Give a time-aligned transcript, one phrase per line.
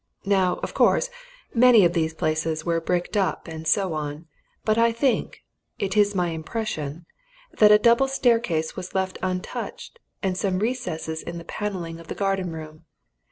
[0.25, 1.11] Now, of course,
[1.53, 4.25] many of these places were bricked up, and so on,
[4.65, 5.43] but I think
[5.77, 7.05] it is my impression
[7.59, 12.15] that a double staircase was left untouched, and some recesses in the panelling of the
[12.15, 12.85] garden room.